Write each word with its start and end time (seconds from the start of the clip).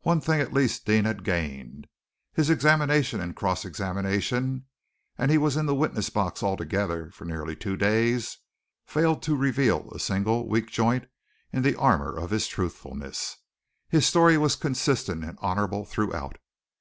One 0.00 0.20
thing 0.20 0.40
at 0.40 0.52
least 0.52 0.84
Deane 0.84 1.04
had 1.04 1.22
gained. 1.22 1.86
His 2.32 2.50
examination 2.50 3.20
and 3.20 3.36
cross 3.36 3.64
examination 3.64 4.66
and 5.16 5.30
he 5.30 5.38
was 5.38 5.56
in 5.56 5.66
the 5.66 5.76
witness 5.76 6.10
box 6.10 6.42
altogether 6.42 7.12
for 7.12 7.24
nearly 7.24 7.54
two 7.54 7.76
days 7.76 8.38
failed 8.84 9.22
to 9.22 9.36
reveal 9.36 9.92
a 9.92 10.00
single 10.00 10.48
weak 10.48 10.66
joint 10.72 11.06
in 11.52 11.62
the 11.62 11.76
armor 11.78 12.16
of 12.18 12.30
his 12.30 12.48
truthfulness. 12.48 13.36
His 13.88 14.04
story 14.04 14.36
was 14.36 14.56
consistent 14.56 15.22
and 15.24 15.38
honorable 15.40 15.84
throughout. 15.84 16.38